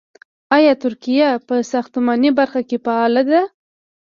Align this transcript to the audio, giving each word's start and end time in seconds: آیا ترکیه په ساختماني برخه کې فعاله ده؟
آیا 0.55 0.73
ترکیه 0.83 1.29
په 1.47 1.55
ساختماني 1.71 2.29
برخه 2.39 2.61
کې 2.69 2.77
فعاله 2.85 3.23
ده؟ 3.31 3.41